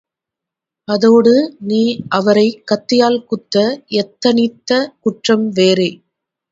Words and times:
அதோடு, 0.87 1.33
நீ 1.63 1.81
அவரைக் 2.09 2.63
கத்தியால் 2.65 3.21
குத்த 3.25 3.55
யத்தனித்த 3.91 4.71
குற்றம் 4.99 5.47
வேறே! 5.51 5.91